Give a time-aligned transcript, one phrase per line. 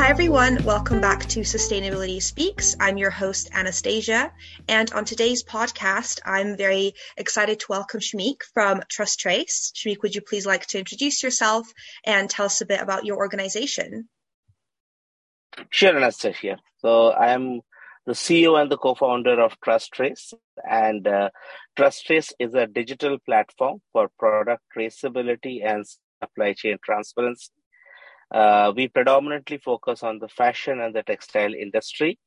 [0.00, 0.64] Hi, everyone.
[0.64, 2.74] Welcome back to Sustainability Speaks.
[2.80, 4.32] I'm your host, Anastasia.
[4.66, 9.74] And on today's podcast, I'm very excited to welcome Shamik from Trust Trace.
[9.76, 11.70] Shamik, would you please like to introduce yourself
[12.06, 14.08] and tell us a bit about your organization?
[15.68, 16.56] Sure, Anastasia.
[16.78, 17.60] So I am
[18.06, 20.32] the CEO and the co-founder of Trust Trace.
[20.64, 21.28] And uh,
[21.76, 25.84] Trust Trace is a digital platform for product traceability and
[26.22, 27.50] supply chain transparency
[28.30, 32.18] uh, we predominantly focus on the fashion and the textile industry,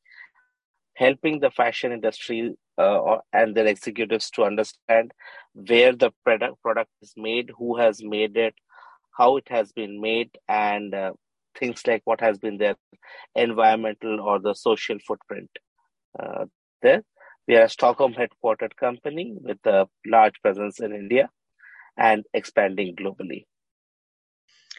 [0.96, 5.12] helping the fashion industry uh, and their executives to understand
[5.54, 8.56] where the product product is made, who has made it,
[9.18, 11.12] how it has been made, and uh,
[11.58, 12.76] things like what has been their
[13.36, 15.50] environmental or the social footprint.
[16.20, 16.46] Uh,
[16.82, 17.04] there,
[17.48, 21.30] we are a Stockholm headquartered company with a large presence in India
[21.98, 23.46] and expanding globally.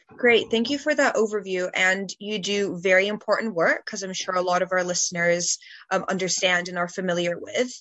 [0.09, 0.51] Great.
[0.51, 1.71] Thank you for that overview.
[1.75, 5.59] And you do very important work because I'm sure a lot of our listeners
[5.91, 7.73] um, understand and are familiar with.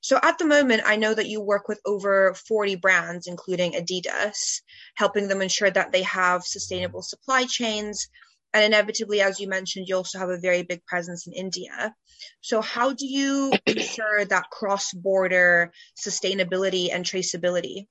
[0.00, 4.62] So at the moment, I know that you work with over 40 brands, including Adidas,
[4.94, 8.08] helping them ensure that they have sustainable supply chains.
[8.54, 11.94] And inevitably, as you mentioned, you also have a very big presence in India.
[12.40, 17.86] So how do you ensure that cross-border sustainability and traceability?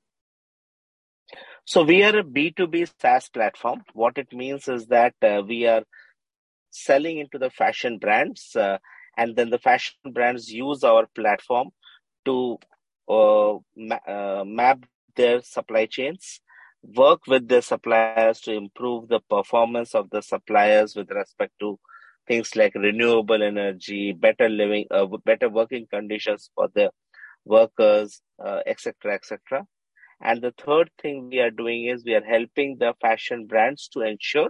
[1.67, 3.83] So we are a B2B SaaS platform.
[3.91, 5.83] What it means is that uh, we are
[6.69, 8.77] selling into the fashion brands, uh,
[9.17, 11.71] and then the fashion brands use our platform
[12.23, 12.57] to
[13.09, 14.85] uh, ma- uh, map
[15.17, 16.39] their supply chains,
[16.83, 21.77] work with their suppliers to improve the performance of the suppliers with respect to
[22.29, 26.91] things like renewable energy, better living, uh, better working conditions for the
[27.43, 28.21] workers,
[28.65, 29.67] etc., uh, etc.
[30.21, 34.01] And the third thing we are doing is we are helping the fashion brands to
[34.01, 34.49] ensure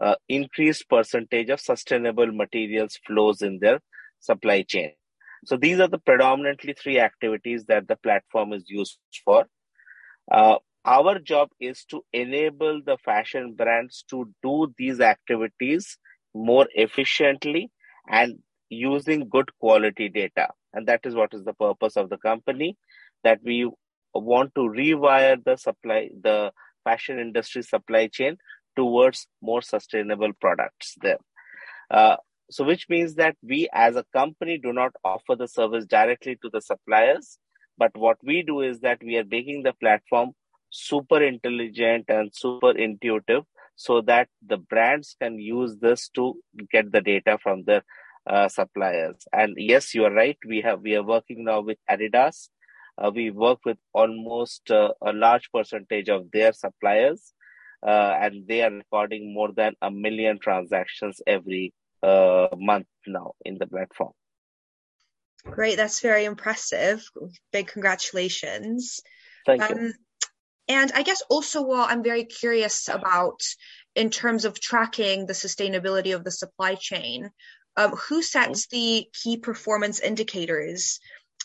[0.00, 3.80] uh, increased percentage of sustainable materials flows in their
[4.20, 4.92] supply chain.
[5.44, 9.46] So these are the predominantly three activities that the platform is used for.
[10.30, 15.98] Uh, our job is to enable the fashion brands to do these activities
[16.34, 17.70] more efficiently
[18.08, 20.48] and using good quality data.
[20.72, 22.76] And that is what is the purpose of the company
[23.22, 23.70] that we
[24.14, 26.52] want to rewire the supply, the
[26.84, 28.36] fashion industry supply chain
[28.76, 31.18] towards more sustainable products there.
[31.90, 32.16] Uh,
[32.50, 36.50] so, which means that we as a company do not offer the service directly to
[36.52, 37.38] the suppliers,
[37.78, 40.32] but what we do is that we are making the platform
[40.70, 43.44] super intelligent and super intuitive
[43.76, 46.34] so that the brands can use this to
[46.70, 47.82] get the data from their
[48.26, 49.16] uh, suppliers.
[49.32, 50.38] And yes, you are right.
[50.46, 52.48] We have we are working now with Adidas
[52.98, 57.32] uh, we work with almost uh, a large percentage of their suppliers,
[57.86, 61.72] uh, and they are recording more than a million transactions every
[62.02, 64.12] uh, month now in the platform.
[65.44, 67.04] Great, that's very impressive.
[67.52, 69.00] Big congratulations.
[69.44, 69.92] Thank um, you.
[70.68, 73.42] And I guess also what I'm very curious about
[73.94, 77.30] in terms of tracking the sustainability of the supply chain,
[77.76, 78.76] um, who sets mm-hmm.
[78.76, 81.00] the key performance indicators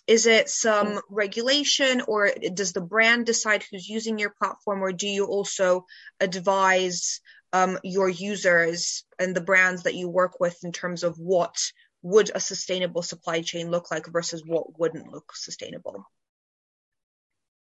[0.08, 5.08] is it some regulation or does the brand decide who's using your platform or do
[5.08, 5.86] you also
[6.20, 7.22] advise
[7.54, 11.56] um, your users and the brands that you work with in terms of what
[12.02, 16.06] would a sustainable supply chain look like versus what wouldn't look sustainable?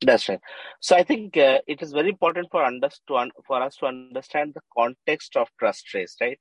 [0.02, 0.40] That's right.
[0.80, 3.86] So I think uh, it is very important for us to un- for us to
[3.86, 6.40] understand the context of Trust Trace, right?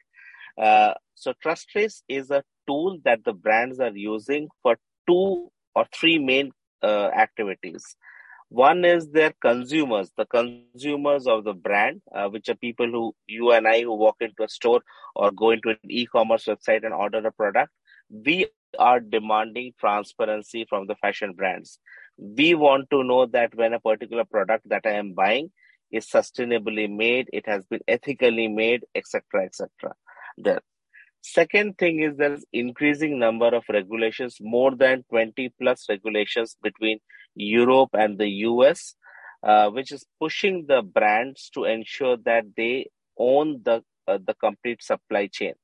[0.60, 4.76] Uh, so Trust Trace is a tool that the brands are using for
[5.08, 6.52] two or three main
[6.82, 7.96] uh, activities.
[8.48, 13.52] One is their consumers, the consumers of the brand, uh, which are people who you
[13.52, 14.82] and I who walk into a store
[15.16, 17.72] or go into an e-commerce website and order a product.
[18.10, 21.78] We are demanding transparency from the fashion brands.
[22.18, 25.50] We want to know that when a particular product that I am buying
[25.90, 29.94] is sustainably made, it has been ethically made, etc., etc.
[30.36, 30.60] There.
[31.22, 36.98] Second thing is there's increasing number of regulations, more than 20 plus regulations between
[37.36, 38.96] Europe and the US,
[39.44, 44.82] uh, which is pushing the brands to ensure that they own the uh, the complete
[44.82, 45.54] supply chain,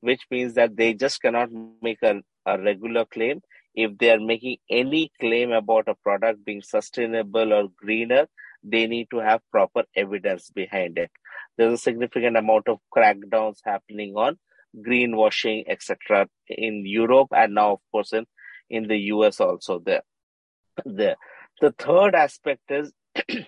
[0.00, 1.50] which means that they just cannot
[1.82, 3.42] make a, a regular claim.
[3.74, 8.28] If they are making any claim about a product being sustainable or greener,
[8.64, 11.10] they need to have proper evidence behind it.
[11.58, 14.38] There's a significant amount of crackdowns happening on
[14.76, 16.28] greenwashing, etc.
[16.48, 18.26] in Europe and now, of course, in,
[18.70, 20.02] in the US also there.
[20.84, 21.16] there.
[21.60, 22.92] The third aspect is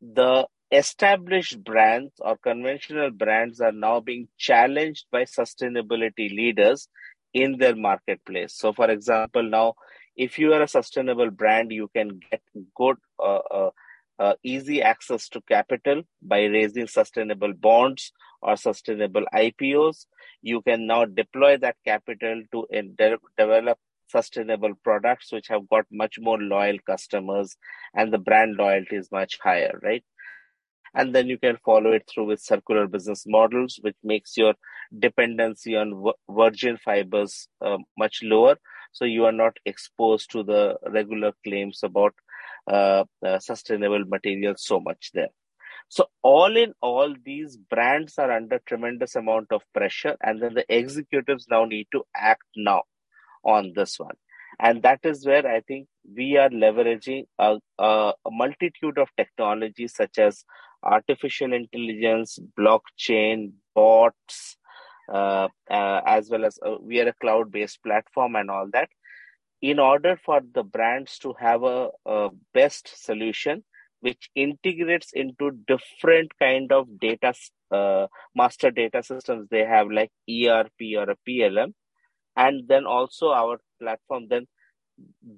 [0.00, 6.88] the established brands or conventional brands are now being challenged by sustainability leaders
[7.32, 8.54] in their marketplace.
[8.56, 9.74] So, for example, now
[10.16, 12.40] if you are a sustainable brand, you can get
[12.74, 13.70] good, uh, uh,
[14.18, 18.12] uh, easy access to capital by raising sustainable bonds
[18.42, 20.06] or sustainable IPOs.
[20.42, 23.78] You can now deploy that capital to de- develop
[24.08, 27.56] sustainable products which have got much more loyal customers
[27.94, 30.04] and the brand loyalty is much higher, right?
[30.94, 34.54] And then you can follow it through with circular business models, which makes your
[34.98, 38.56] dependency on virgin fibers uh, much lower.
[38.92, 42.14] So you are not exposed to the regular claims about
[42.66, 45.28] uh, uh, sustainable materials so much there.
[45.88, 50.64] So all in all, these brands are under tremendous amount of pressure, and then the
[50.68, 52.82] executives now need to act now
[53.44, 54.16] on this one.
[54.58, 55.86] And that is where I think
[56.16, 60.44] we are leveraging a, a, multitude of technologies such as
[60.82, 64.56] artificial intelligence, blockchain, bots,
[65.12, 68.88] uh, uh, as well as uh, we are a cloud based platform and all that
[69.62, 73.62] in order for the brands to have a, a, best solution
[74.00, 77.32] which integrates into different kind of data
[77.70, 79.48] uh, master data systems.
[79.50, 81.72] They have like erp or a plm
[82.36, 84.46] and then also our platform then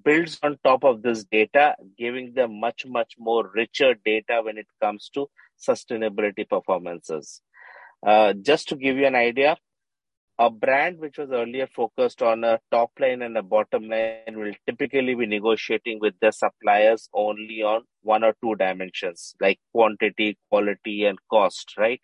[0.05, 4.67] builds on top of this data giving them much much more richer data when it
[4.81, 5.29] comes to
[5.59, 7.41] sustainability performances.
[8.07, 9.57] Uh, just to give you an idea
[10.39, 14.53] a brand which was earlier focused on a top line and a bottom line will
[14.67, 21.05] typically be negotiating with their suppliers only on one or two dimensions like quantity, quality,
[21.07, 22.01] and cost, right?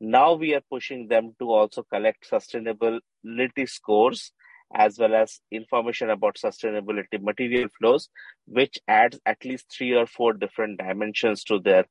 [0.00, 4.32] Now we are pushing them to also collect sustainability scores
[4.74, 8.08] as well as information about sustainability material flows,
[8.46, 11.84] which adds at least three or four different dimensions to their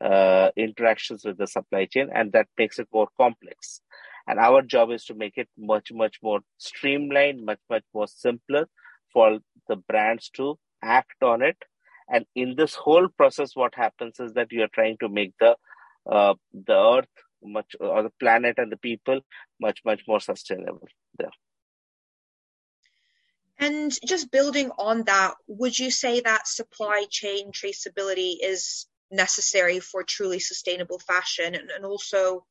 [0.00, 3.80] uh, interactions with the supply chain, and that makes it more complex.
[4.26, 8.66] And our job is to make it much, much more streamlined, much, much more simpler
[9.12, 9.38] for
[9.68, 11.56] the brands to act on it.
[12.08, 15.56] And in this whole process, what happens is that you are trying to make the
[16.10, 17.08] uh, the earth
[17.42, 19.20] much or the planet and the people
[19.60, 20.88] much, much more sustainable
[21.18, 21.30] there.
[23.58, 30.02] And just building on that, would you say that supply chain traceability is necessary for
[30.02, 31.54] truly sustainable fashion?
[31.54, 32.44] And, and also,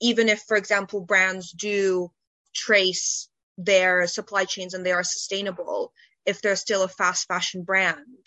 [0.00, 2.10] even if, for example, brands do
[2.54, 5.92] trace their supply chains and they are sustainable,
[6.24, 8.26] if they're still a fast fashion brand,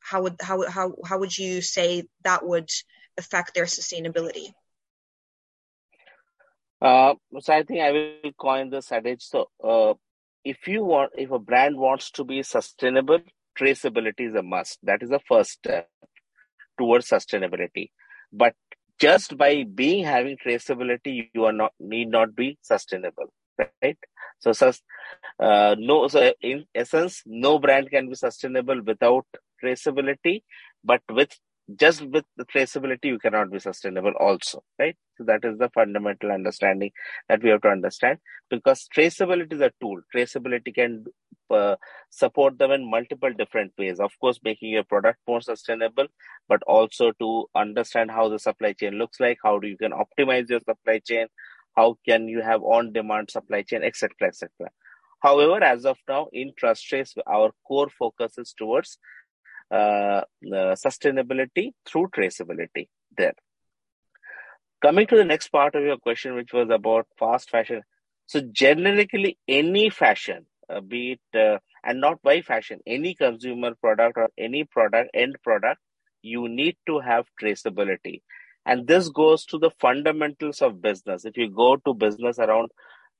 [0.00, 2.70] how would how how how would you say that would
[3.16, 4.52] affect their sustainability?
[6.80, 9.22] Uh, so I think I will coin this adage.
[9.22, 9.94] So uh,
[10.44, 13.20] if you want, if a brand wants to be sustainable,
[13.58, 14.78] traceability is a must.
[14.82, 15.90] That is the first step
[16.78, 17.90] towards sustainability.
[18.32, 18.54] But
[19.00, 23.32] just by being having traceability, you are not need not be sustainable,
[23.82, 23.98] right?
[24.40, 24.52] So,
[25.40, 26.08] uh, no.
[26.08, 29.26] So, in essence, no brand can be sustainable without
[29.62, 30.42] traceability.
[30.84, 31.38] But with
[31.76, 34.96] just with the traceability, you cannot be sustainable also, right?
[35.16, 36.90] So that is the fundamental understanding
[37.28, 38.18] that we have to understand
[38.50, 40.00] because traceability is a tool.
[40.14, 41.04] Traceability can
[41.50, 41.76] uh,
[42.10, 44.00] support them in multiple different ways.
[44.00, 46.06] Of course, making your product more sustainable,
[46.48, 50.48] but also to understand how the supply chain looks like, how do you can optimize
[50.48, 51.26] your supply chain,
[51.76, 54.48] how can you have on-demand supply chain, etc., etc.
[55.20, 58.98] However, as of now, in Trust TrustTrace, our core focus is towards
[59.70, 60.24] uh, uh,
[60.76, 63.32] sustainability through traceability there.
[64.82, 67.82] Coming to the next part of your question, which was about fast fashion.
[68.26, 70.44] So, generically, any fashion,
[70.80, 75.80] be it, uh, and not by fashion, any consumer product or any product, end product,
[76.22, 78.22] you need to have traceability.
[78.66, 81.24] And this goes to the fundamentals of business.
[81.24, 82.70] If you go to business around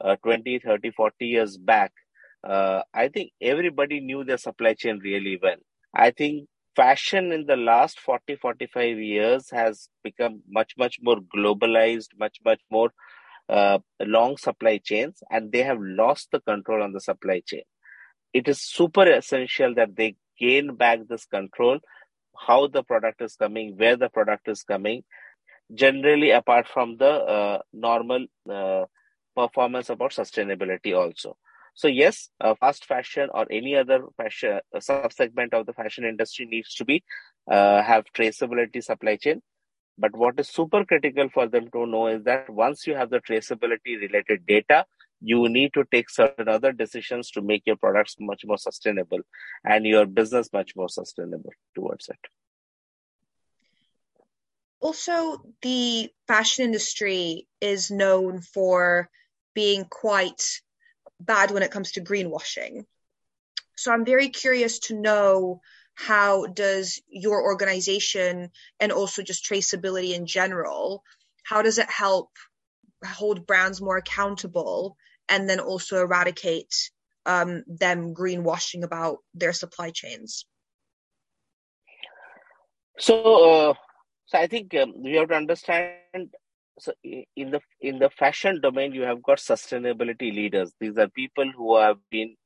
[0.00, 1.92] uh, 20, 30, 40 years back,
[2.42, 5.56] uh, I think everybody knew their supply chain really well.
[5.94, 12.08] I think fashion in the last 40 45 years has become much much more globalized
[12.18, 12.90] much much more
[13.48, 17.62] uh, long supply chains and they have lost the control on the supply chain.
[18.32, 21.78] It is super essential that they gain back this control
[22.46, 25.04] how the product is coming where the product is coming.
[25.72, 28.84] Generally apart from the uh, normal uh,
[29.34, 31.36] performance about sustainability also.
[31.74, 36.46] So yes, uh, fast fashion or any other fashion uh, subsegment of the fashion industry
[36.46, 37.02] needs to be
[37.50, 39.42] uh, have traceability supply chain.
[39.96, 43.20] But what is super critical for them to know is that once you have the
[43.20, 44.86] traceability related data,
[45.20, 49.20] you need to take certain other decisions to make your products much more sustainable
[49.64, 52.18] and your business much more sustainable towards it.
[54.84, 59.08] also the fashion industry is known for
[59.54, 60.60] being quite
[61.18, 62.84] bad when it comes to greenwashing.
[63.76, 65.62] So I'm very curious to know
[65.94, 71.02] how does your organization and also just traceability in general,
[71.44, 72.30] how does it help
[73.04, 74.96] hold brands more accountable
[75.28, 76.74] and then also eradicate
[77.26, 80.46] um, them greenwashing about their supply chains?
[82.98, 83.74] So, uh,
[84.26, 86.30] so I think um, we have to understand.
[86.78, 90.72] So, in the in the fashion domain, you have got sustainability leaders.
[90.80, 92.36] These are people who have been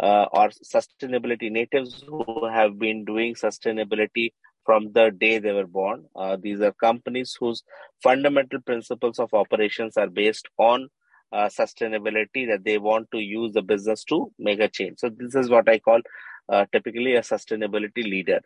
[0.00, 4.32] uh, or sustainability natives who have been doing sustainability
[4.64, 6.04] from the day they were born.
[6.14, 7.62] Uh, these are companies whose
[8.02, 10.88] fundamental principles of operations are based on
[11.32, 14.98] uh, sustainability that they want to use the business to make a change.
[14.98, 16.00] So this is what I call
[16.48, 18.40] uh, typically a sustainability leader.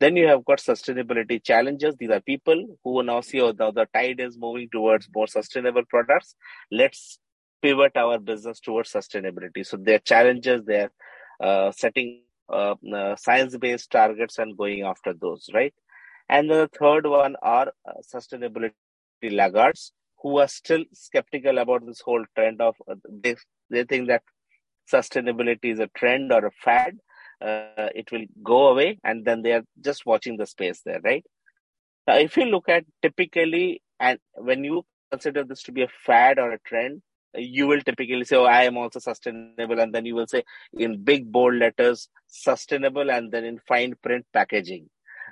[0.00, 1.94] Then you have got sustainability challenges.
[1.96, 5.84] These are people who now see oh, now the tide is moving towards more sustainable
[5.88, 6.34] products.
[6.70, 7.18] Let's
[7.64, 9.66] pivot our business towards sustainability.
[9.66, 10.92] So their challenges, they're
[11.48, 12.08] uh, setting
[12.52, 15.74] uh, uh, science-based targets and going after those, right?
[16.28, 18.72] And the third one are uh, sustainability
[19.40, 23.34] laggards who are still skeptical about this whole trend of uh, they
[23.70, 24.22] they think that
[24.92, 26.98] sustainability is a trend or a fad.
[27.40, 31.24] Uh, it will go away, and then they are just watching the space there, right?
[32.06, 36.38] Now, if you look at typically, and when you consider this to be a fad
[36.38, 37.02] or a trend,
[37.36, 39.80] you will typically say, Oh, I am also sustainable.
[39.80, 44.26] And then you will say in big bold letters, sustainable, and then in fine print
[44.32, 44.88] packaging,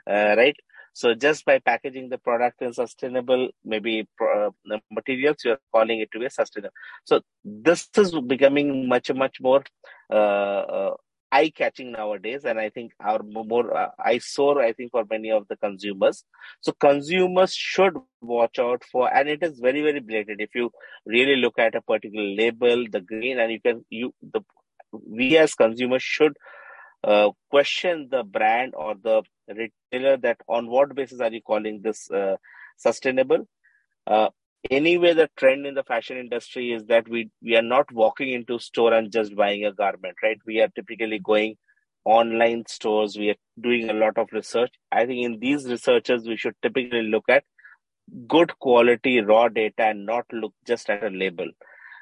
[0.08, 0.56] uh, right?
[0.94, 4.50] So just by packaging the product in sustainable, maybe uh,
[4.90, 6.74] materials, you're calling it to be sustainable.
[7.04, 9.62] So this is becoming much, much more
[10.10, 10.94] uh, uh
[11.32, 15.48] eye catching nowadays and i think our more uh, eyesore i think for many of
[15.48, 16.24] the consumers.
[16.60, 20.40] So consumers should watch out for and it is very very blatant.
[20.40, 20.70] If you
[21.06, 24.42] really look at a particular label the green and you can you the
[24.92, 26.36] we as consumers should
[27.04, 32.10] uh, question the brand or the retailer that on what basis are you calling this
[32.10, 32.36] uh,
[32.76, 33.48] sustainable?
[34.06, 34.28] Uh,
[34.70, 38.58] anyway the trend in the fashion industry is that we we are not walking into
[38.58, 40.38] store and just buying a garment right?
[40.46, 41.56] We are typically going
[42.04, 43.16] online stores.
[43.16, 44.72] We are doing a lot of research.
[44.90, 47.44] I think in these researches we should typically look at
[48.28, 51.46] good quality raw data and not look just at a label.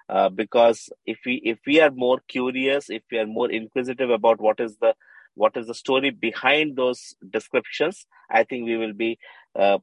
[0.09, 4.41] Uh, because if we if we are more curious if we are more inquisitive about
[4.41, 4.93] what is the
[5.35, 9.17] what is the story behind those descriptions i think we will be
[9.59, 9.79] uh,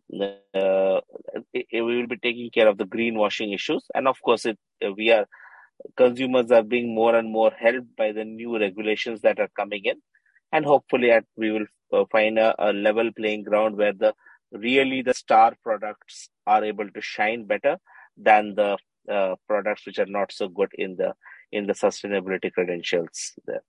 [0.54, 1.02] uh,
[1.44, 3.86] we will be taking care of the greenwashing issues.
[3.94, 4.58] And of course it
[4.96, 5.28] we are
[5.96, 10.02] consumers are being more and more helped by the new regulations that are coming in.
[10.52, 14.14] And hopefully at, we will uh, find a, a level playing ground where the
[14.52, 17.78] really the star products are able to shine better
[18.16, 18.78] than the
[19.12, 21.14] uh, products which are not so good in the
[21.52, 23.64] in the sustainability credentials there.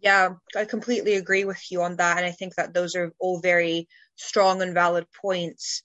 [0.00, 2.16] Yeah, I completely agree with you on that.
[2.16, 5.82] And I think that those are all very strong and valid points.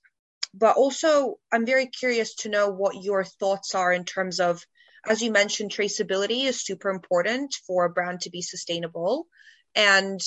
[0.54, 4.66] But also, I'm very curious to know what your thoughts are in terms of,
[5.06, 9.28] as you mentioned, traceability is super important for a brand to be sustainable.
[9.76, 10.20] And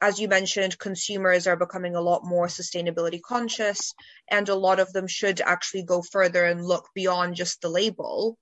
[0.00, 3.94] as you mentioned, consumers are becoming a lot more sustainability conscious,
[4.30, 8.38] and a lot of them should actually go further and look beyond just the label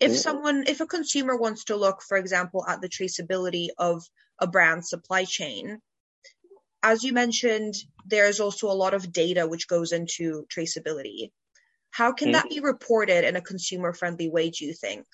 [0.00, 0.16] if mm.
[0.16, 4.02] someone if a consumer wants to look for example at the traceability of
[4.38, 5.80] a brand supply chain
[6.82, 7.74] as you mentioned
[8.06, 11.30] there's also a lot of data which goes into traceability
[11.90, 12.32] how can mm-hmm.
[12.32, 15.06] that be reported in a consumer friendly way do you think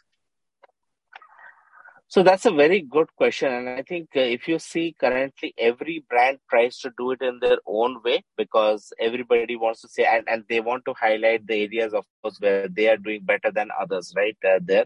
[2.15, 3.53] so that's a very good question.
[3.53, 7.41] And I think uh, if you see currently, every brand tries to do it in
[7.41, 11.63] their own way because everybody wants to say, and, and they want to highlight the
[11.63, 14.37] areas, of course, where they are doing better than others, right?
[14.45, 14.85] Uh, there,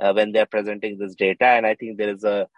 [0.00, 1.44] uh, when they're presenting this data.
[1.44, 2.48] And I think there is a,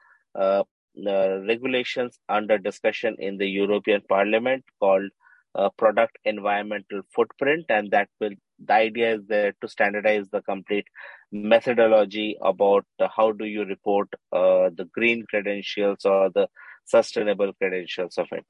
[1.07, 5.11] uh, regulations under discussion in the European Parliament called
[5.55, 8.31] uh, product environmental footprint, and that will
[8.65, 10.87] the idea is there to standardize the complete
[11.33, 12.85] methodology about
[13.17, 16.49] how do you report uh, the green credentials or the
[16.85, 18.45] sustainable credentials of it.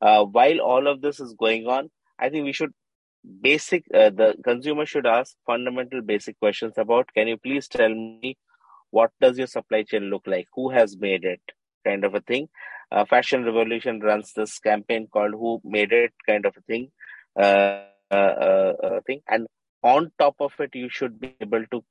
[0.00, 2.72] Uh, while all of this is going on, I think we should
[3.40, 8.36] basic uh, the consumer should ask fundamental basic questions about can you please tell me
[8.90, 10.46] what does your supply chain look like?
[10.54, 11.40] Who has made it
[11.84, 12.48] kind of a thing
[12.92, 16.90] uh, fashion revolution runs this campaign called who made it kind of a thing
[17.40, 19.20] uh, uh, uh, thing.
[19.28, 19.46] And
[19.82, 21.82] on top of it, you should be able to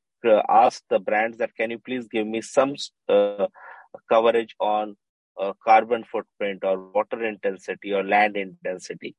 [0.49, 2.75] ask the brands that can you please give me some
[4.09, 4.95] coverage on
[5.65, 9.15] carbon footprint or water intensity or land intensity.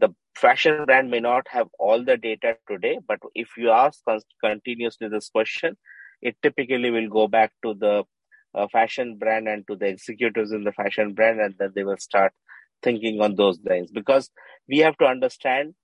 [0.00, 0.08] the
[0.40, 4.00] fashion brand may not have all the data today, but if you ask
[4.44, 5.76] continuously this question,
[6.20, 8.04] it typically will go back to the
[8.58, 11.98] uh, fashion brand and to the executives in the fashion brand, and then they will
[11.98, 12.32] start
[12.82, 14.30] thinking on those lines because
[14.68, 15.74] we have to understand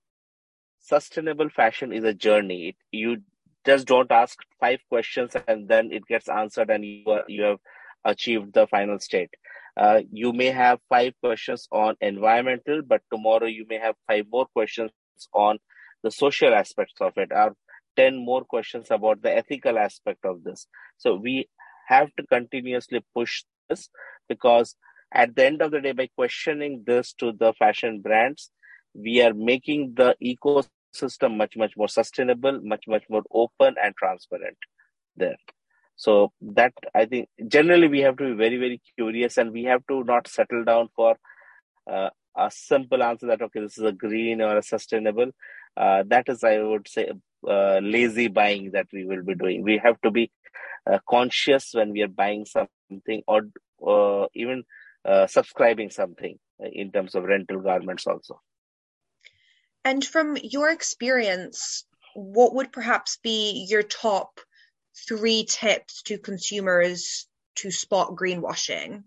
[0.79, 2.69] sustainable fashion is a journey.
[2.69, 3.17] It, you
[3.65, 7.57] just don't ask five questions and then it gets answered and you are, you have
[8.03, 9.31] achieved the final state.
[9.75, 14.45] Uh, you may have five questions on environmental, but tomorrow you may have five more
[14.53, 14.91] questions
[15.33, 15.57] on
[16.03, 17.55] the social aspects of it, or
[17.97, 20.67] 10 more questions about the ethical aspect of this.
[20.97, 21.49] So we
[21.87, 23.89] have to continuously push this
[24.27, 24.75] because
[25.13, 28.51] at the end of the day, by questioning this to the fashion brands,
[28.93, 34.57] we are making the ecosystem much, much more sustainable, much, much more open and transparent
[35.15, 35.37] there.
[35.95, 39.85] So that I think generally we have to be very, very curious and we have
[39.87, 41.15] to not settle down for
[41.89, 45.31] uh, a simple answer that, okay, this is a green or a sustainable.
[45.77, 47.11] Uh, that is, I would say,
[47.47, 49.63] uh, lazy buying that we will be doing.
[49.63, 50.31] We have to be
[50.89, 53.49] uh, conscious when we are buying something or
[53.85, 54.63] uh, even
[55.03, 58.41] uh, subscribing something in terms of rental garments also.
[59.83, 64.39] And from your experience, what would perhaps be your top
[65.07, 69.03] three tips to consumers to spot greenwashing?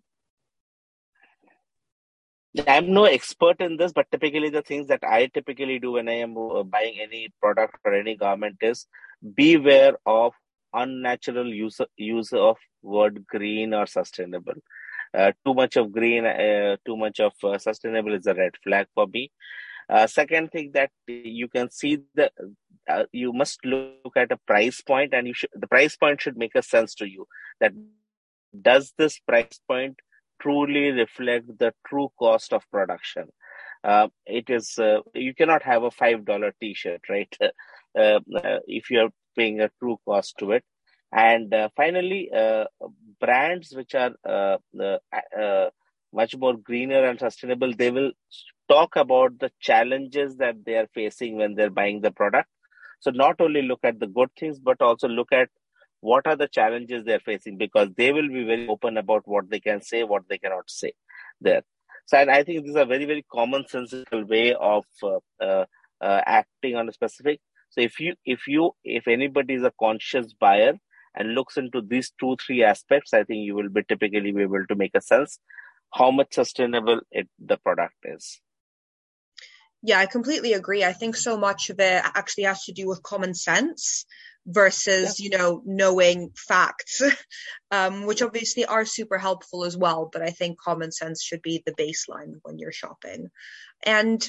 [2.67, 6.21] I'm no expert in this, but typically the things that I typically do when I
[6.21, 8.87] am uh, buying any product or any garment is
[9.35, 10.33] beware of
[10.73, 14.55] unnatural use use of word green or sustainable.
[15.15, 18.87] Uh, too much of green, uh, too much of uh, sustainable is a red flag
[18.95, 19.31] for me.
[19.89, 22.31] Uh, second thing that you can see the
[22.89, 26.37] uh, you must look at a price point, and you should the price point should
[26.37, 27.27] make a sense to you.
[27.61, 27.73] That
[28.63, 29.99] does this price point
[30.41, 33.29] truly reflect the true cost of production?
[33.85, 37.35] Uh, it is uh, you cannot have a five dollar T-shirt, right?
[37.99, 39.09] Uh, uh, if you are
[39.39, 40.65] paying a true cost to it.
[41.13, 42.21] And finally,
[43.21, 44.13] brands which are
[46.13, 48.13] much more greener and sustainable, they will
[48.69, 52.49] talk about the challenges that they are facing when they're buying the product.
[53.01, 55.49] So not only look at the good things, but also look at
[56.01, 59.61] what are the challenges they're facing because they will be very open about what they
[59.61, 60.93] can say, what they cannot say
[61.41, 61.63] there.
[62.07, 65.65] So and I think this is a very, very commonsensical way of uh, uh,
[66.01, 67.41] uh, acting on a specific.
[67.71, 70.75] So if you, if you, if anybody is a conscious buyer
[71.15, 74.65] and looks into these two, three aspects, I think you will be typically be able
[74.69, 75.39] to make a sense
[75.93, 78.41] how much sustainable it, the product is.
[79.83, 80.85] Yeah, I completely agree.
[80.85, 84.07] I think so much of it actually has to do with common sense
[84.45, 85.25] versus, yeah.
[85.25, 87.01] you know, knowing facts,
[87.71, 90.09] um, which obviously are super helpful as well.
[90.13, 93.29] But I think common sense should be the baseline when you're shopping.
[93.85, 94.29] And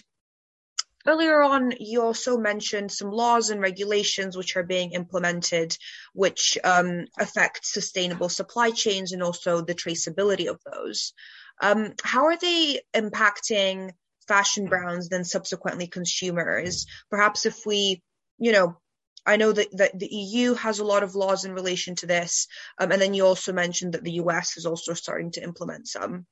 [1.07, 5.77] Earlier on, you also mentioned some laws and regulations which are being implemented,
[6.13, 11.13] which um, affect sustainable supply chains and also the traceability of those.
[11.61, 13.91] Um, how are they impacting
[14.27, 16.85] fashion brands, then subsequently consumers?
[17.09, 18.01] Perhaps if we,
[18.37, 18.77] you know,
[19.25, 22.47] I know that, that the EU has a lot of laws in relation to this,
[22.77, 26.25] um, and then you also mentioned that the US is also starting to implement some.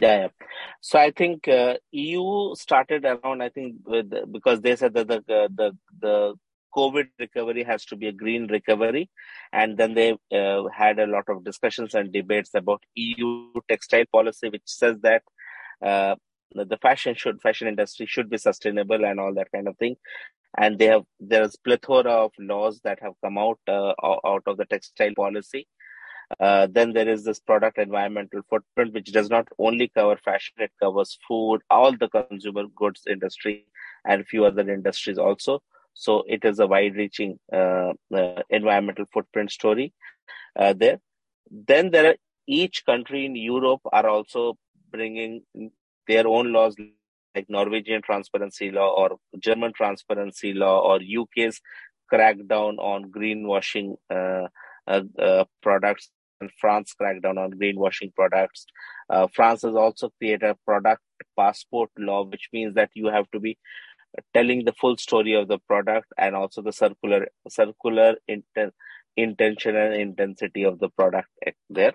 [0.00, 0.28] Yeah, yeah.
[0.80, 3.42] So I think uh, EU started around.
[3.42, 6.34] I think with because they said that the uh, the the
[6.76, 9.10] COVID recovery has to be a green recovery,
[9.52, 14.50] and then they uh, had a lot of discussions and debates about EU textile policy,
[14.50, 15.22] which says that
[15.84, 16.14] uh,
[16.54, 19.96] the fashion should fashion industry should be sustainable and all that kind of thing.
[20.56, 24.66] And they have there's plethora of laws that have come out uh, out of the
[24.66, 25.66] textile policy
[26.40, 30.72] uh, then there is this product environmental footprint, which does not only cover fashion, it
[30.80, 33.66] covers food, all the consumer goods industry,
[34.06, 35.62] and a few other industries also.
[35.94, 39.92] So it is a wide reaching uh, uh, environmental footprint story
[40.54, 41.00] uh, there.
[41.50, 44.56] Then there are each country in Europe are also
[44.90, 45.42] bringing
[46.06, 46.76] their own laws
[47.34, 51.60] like Norwegian transparency law or German transparency law or UK's
[52.12, 54.48] crackdown on greenwashing uh,
[54.86, 56.10] uh, uh, products
[56.40, 58.66] and France crackdown on greenwashing products.
[59.10, 61.02] Uh, France has also created a product
[61.36, 63.58] passport law, which means that you have to be
[64.34, 68.72] telling the full story of the product and also the circular circular inten-
[69.16, 71.28] intention and intensity of the product
[71.68, 71.94] there.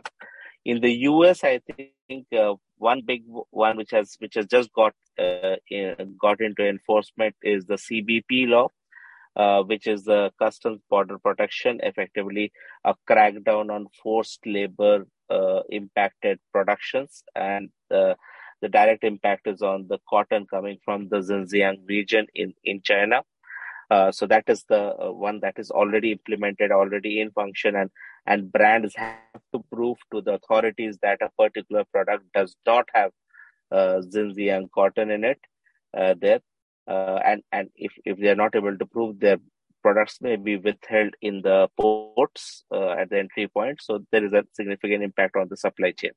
[0.65, 4.93] In the US, I think uh, one big one which has which has just got
[5.19, 5.55] uh,
[6.21, 8.67] got into enforcement is the CBP law,
[9.35, 12.51] uh, which is the Customs Border Protection, effectively
[12.83, 17.23] a crackdown on forced labor uh, impacted productions.
[17.35, 18.13] And uh,
[18.61, 23.23] the direct impact is on the cotton coming from the Xinjiang region in, in China.
[23.89, 27.89] Uh, so that is the uh, one that is already implemented, already in function, and
[28.25, 33.11] and brands have to prove to the authorities that a particular product does not have
[33.71, 35.39] uh, Xinjiang cotton in it.
[35.93, 36.39] There,
[36.87, 39.37] uh, and and if if they are not able to prove, their
[39.81, 43.81] products may be withheld in the ports uh, at the entry point.
[43.81, 46.11] So there is a significant impact on the supply chain.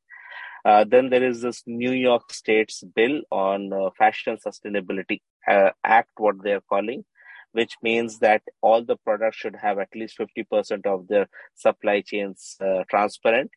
[0.65, 6.11] Uh, then there is this New York State's bill on uh, fashion sustainability uh, act,
[6.17, 7.05] what they are calling,
[7.53, 12.57] which means that all the products should have at least 50% of their supply chains
[12.61, 13.51] uh, transparent,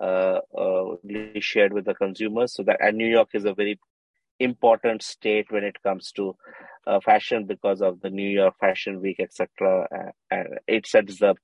[0.00, 0.96] uh, uh,
[1.38, 2.54] shared with the consumers.
[2.54, 3.78] So that and New York is a very
[4.40, 6.36] important state when it comes to
[7.02, 10.12] fashion because of the New York Fashion Week, etc.
[10.30, 11.34] and it sets the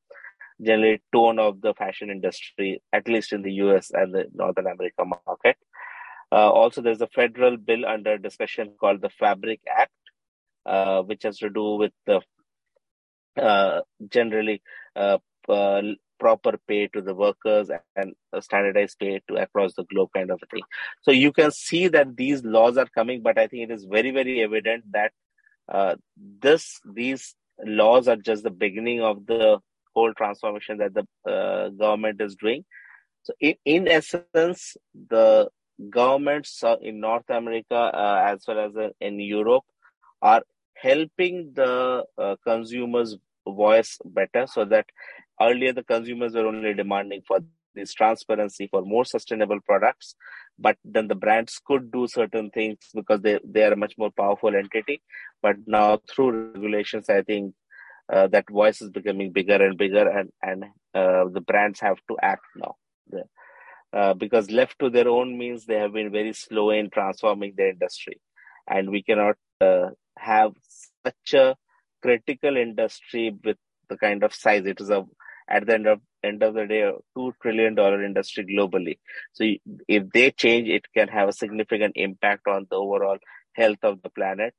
[0.62, 5.04] generally tone of the fashion industry, at least in the US and the Northern America
[5.26, 5.56] market.
[6.32, 9.92] Uh, also, there's a federal bill under discussion called the Fabric Act,
[10.66, 12.20] uh, which has to do with the
[13.40, 14.62] uh, generally
[14.94, 15.82] uh, uh,
[16.20, 20.46] proper pay to the workers and standardized pay to across the globe kind of a
[20.46, 20.62] thing.
[21.02, 24.10] So you can see that these laws are coming, but I think it is very,
[24.10, 25.12] very evident that
[25.68, 29.58] uh, this these laws are just the beginning of the
[29.94, 32.64] whole transformation that the uh, government is doing.
[33.22, 34.76] So, in, in essence,
[35.08, 35.48] the
[35.88, 39.64] governments in North America uh, as well as in Europe
[40.20, 40.42] are
[40.74, 44.86] helping the uh, consumers voice better so that
[45.40, 47.40] earlier the consumers were only demanding for
[47.74, 50.14] this transparency for more sustainable products
[50.58, 54.10] but then the brands could do certain things because they, they are a much more
[54.10, 55.00] powerful entity.
[55.40, 57.54] But now through regulations i think
[58.12, 62.16] uh, that voice is becoming bigger and bigger and and uh, the brands have to
[62.22, 62.76] act now.
[63.92, 67.70] Uh, because left to their own means they have been very slow in transforming their
[67.70, 68.20] industry.
[68.68, 70.52] And we cannot uh, have
[71.04, 71.56] such a
[72.02, 73.56] critical industry with
[73.88, 75.04] the kind of size it is a
[75.48, 78.98] at the end of end of the day a two trillion dollar industry globally
[79.32, 79.44] so
[79.88, 83.18] if they change it can have a significant impact on the overall
[83.54, 84.54] health of the planet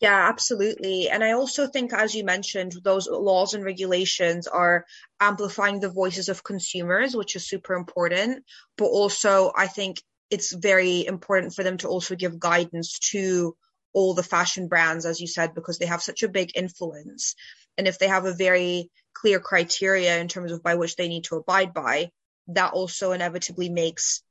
[0.00, 1.08] yeah, absolutely.
[1.08, 4.84] And I also think, as you mentioned, those laws and regulations are
[5.18, 8.44] amplifying the voices of consumers, which is super important.
[8.76, 13.56] But also, I think it's very important for them to also give guidance to
[13.98, 17.34] all the fashion brands, as you said, because they have such a big influence.
[17.76, 21.24] And if they have a very clear criteria in terms of by which they need
[21.24, 22.12] to abide by,
[22.46, 24.22] that also inevitably makes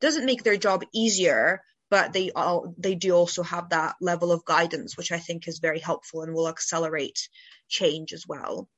[0.00, 4.44] doesn't make their job easier, but they all they do also have that level of
[4.44, 7.28] guidance which i think is very helpful and will accelerate
[7.68, 8.68] change as well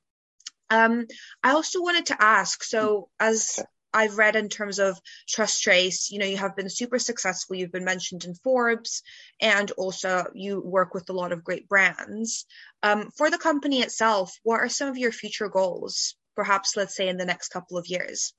[0.71, 1.05] um,
[1.43, 3.59] i also wanted to ask so as
[3.93, 7.55] I've read in terms of TrustTrace, you know, you have been super successful.
[7.55, 9.03] You've been mentioned in Forbes,
[9.39, 12.45] and also you work with a lot of great brands.
[12.81, 16.15] Um, for the company itself, what are some of your future goals?
[16.35, 18.33] Perhaps, let's say, in the next couple of years.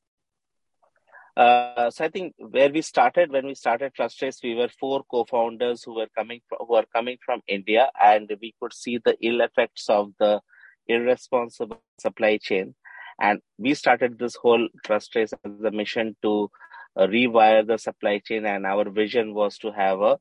[1.36, 5.82] Uh, so I think where we started, when we started TrustTrace, we were four co-founders
[5.82, 9.40] who were coming from, who are coming from India, and we could see the ill
[9.40, 10.40] effects of the
[10.86, 12.74] irresponsible supply chain.
[13.20, 16.50] And we started this whole TrustTrace as a mission to
[16.96, 20.18] uh, rewire the supply chain, and our vision was to have a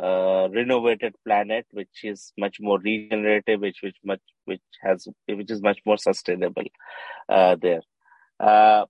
[0.00, 5.62] uh, renovated planet, which is much more regenerative, which which much which has which is
[5.62, 6.64] much more sustainable.
[7.28, 7.82] Uh, there.
[8.38, 8.86] Uh,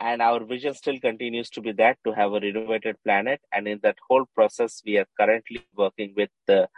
[0.00, 3.80] and our vision still continues to be that to have a renovated planet and in
[3.82, 6.68] that whole process we are currently working with the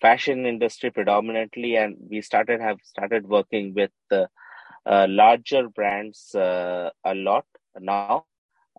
[0.00, 4.28] fashion industry predominantly and we started have started working with the
[4.86, 7.44] larger brands uh, a lot
[7.80, 8.24] now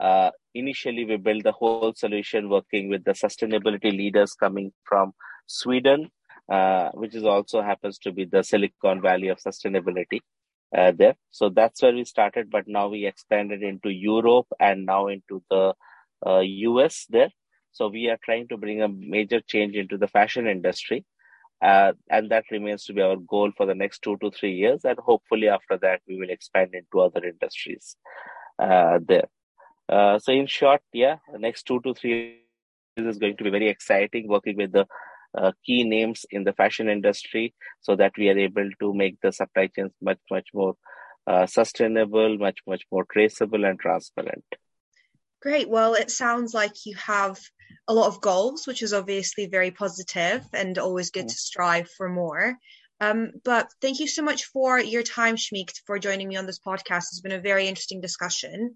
[0.02, 5.14] uh, initially we built the whole solution working with the sustainability leaders coming from
[5.48, 6.10] sweden
[6.52, 10.20] uh, which is also happens to be the silicon valley of sustainability
[10.78, 11.16] uh, there.
[11.32, 15.74] So that's where we started, but now we expanded into Europe and now into the
[16.26, 17.30] uh, US there.
[17.72, 21.06] So we are trying to bring a major change into the fashion industry.
[21.64, 24.82] Uh, and that remains to be our goal for the next two to three years.
[24.84, 27.96] And hopefully after that, we will expand into other industries
[28.60, 29.30] uh, there.
[29.88, 32.42] Uh, so in short, yeah, the next two to three
[32.98, 34.86] years is going to be very exciting working with the
[35.38, 39.32] uh, key names in the fashion industry so that we are able to make the
[39.32, 40.76] supply chains much, much more
[41.28, 44.44] uh, sustainable, much, much more traceable and transparent.
[45.44, 45.68] Great.
[45.70, 47.38] Well, it sounds like you have
[47.90, 52.08] a lot of goals, which is obviously very positive and always good to strive for
[52.08, 52.58] more.
[53.02, 56.60] Um, but thank you so much for your time, Shamik, for joining me on this
[56.66, 57.10] podcast.
[57.12, 58.76] It's been a very interesting discussion.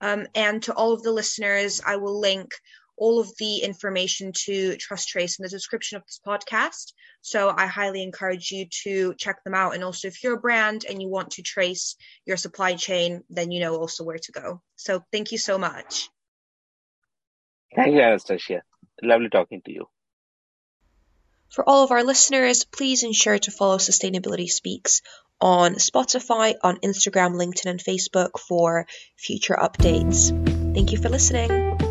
[0.00, 2.52] Um, and to all of the listeners, I will link
[2.96, 6.92] all of the information to Trust Trace in the description of this podcast.
[7.22, 9.74] So I highly encourage you to check them out.
[9.74, 13.50] And also, if you're a brand and you want to trace your supply chain, then
[13.50, 14.60] you know also where to go.
[14.76, 16.08] So thank you so much.
[17.74, 18.62] Thank you, Anastasia.
[19.02, 19.86] Lovely talking to you.
[21.50, 25.02] For all of our listeners, please ensure to follow Sustainability Speaks
[25.40, 30.30] on Spotify, on Instagram, LinkedIn, and Facebook for future updates.
[30.74, 31.83] Thank you for listening.